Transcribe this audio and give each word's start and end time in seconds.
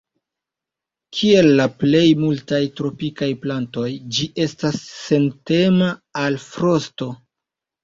Kiel 1.17 1.49
la 1.59 1.67
plej 1.83 2.01
multaj 2.21 2.61
tropikaj 2.79 3.29
plantoj, 3.45 3.85
ĝi 4.17 4.27
estas 4.49 4.81
sentema 4.97 5.93
al 6.25 6.43
frosto. 6.49 7.13